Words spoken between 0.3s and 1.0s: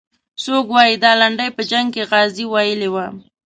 څوک وایي